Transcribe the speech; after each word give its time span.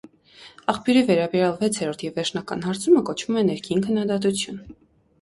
Աղբյուրի 0.71 1.03
վերաբերյալ 1.09 1.53
վեցերորդ 1.61 2.07
և 2.07 2.19
վերջնական 2.23 2.67
հարցումը 2.71 3.07
կոչվում 3.13 3.41
է 3.45 3.49
ներքին 3.55 3.89
քննադատություն։ 3.89 4.63